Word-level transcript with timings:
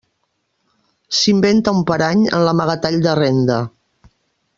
S'inventa 1.17 1.73
un 1.79 1.83
parany 1.91 2.23
en 2.39 2.45
l'amagatall 2.47 2.97
de 3.05 3.13
Renda. 3.21 3.59